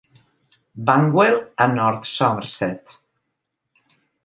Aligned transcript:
Banwell 0.75 1.51
a 1.59 1.67
North 1.71 2.07
Somerset. 2.07 2.99